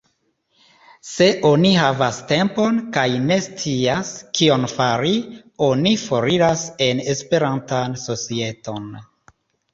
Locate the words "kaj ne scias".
2.95-4.15